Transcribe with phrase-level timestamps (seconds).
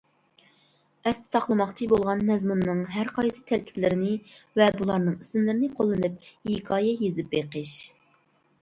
[1.09, 4.17] ئەستە ساقلىماقچى بولغان مەزمۇننىڭ ھەرقايسى تەركىبلىرىنى
[4.63, 7.79] ۋە بۇلارنىڭ ئىسىملىرىنى قوللىنىپ ھېكايە يېزىپ بېقىش.